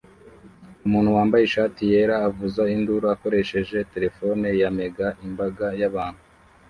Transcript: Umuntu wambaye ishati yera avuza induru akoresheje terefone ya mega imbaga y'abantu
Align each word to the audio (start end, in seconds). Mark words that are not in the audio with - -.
Umuntu 0.85 1.09
wambaye 1.17 1.43
ishati 1.45 1.81
yera 1.91 2.15
avuza 2.29 2.61
induru 2.75 3.05
akoresheje 3.15 3.77
terefone 3.93 4.47
ya 4.61 4.69
mega 4.77 5.07
imbaga 5.25 5.65
y'abantu 5.79 6.21